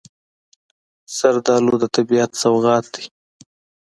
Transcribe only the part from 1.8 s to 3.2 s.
د طبیعت سوغات دی.